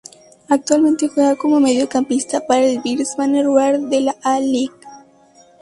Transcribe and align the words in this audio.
Actualmente 0.49 1.09
juega 1.09 1.35
como 1.35 1.59
mediocampista 1.59 2.41
para 2.47 2.63
el 2.63 2.79
Brisbane 2.81 3.43
Roar 3.43 3.79
de 3.81 4.01
la 4.01 4.15
A-League. 4.23 4.73